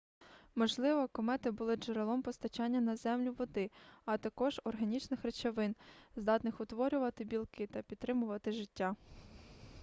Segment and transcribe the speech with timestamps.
[0.55, 3.71] можливо комети були джерелом постачання на землю води
[4.05, 5.75] а також органічних речовин
[6.15, 8.95] здатних утворювати білки та підтримувати життя